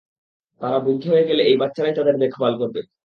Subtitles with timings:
[0.61, 2.81] তারা বৃদ্ধ হয়ে গেলে এই বাচ্চারাই তাদের দেখবাল করবে।